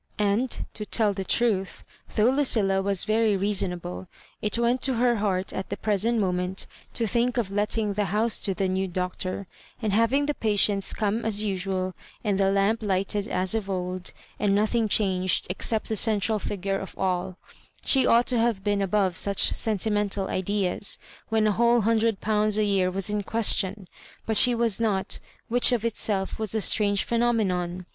[0.17, 1.83] And, to tell the truth,
[2.15, 4.07] though Lucilla was very reasonable,
[4.41, 8.41] it went to her heart at the present moment to think of letting the house
[8.45, 9.45] to the new Doctor,
[9.79, 11.93] and haying the patients come as usual,
[12.23, 16.97] and the lamp lighted as of old, and nothing changed except the centrsd figure of
[16.97, 17.35] aU.
[17.85, 20.97] She ought to have been above such sentimental ideas
[21.29, 23.87] when a whole hundred pounds a year was in question;
[24.25, 27.85] but she was not, which of itself was a strange phenomenon.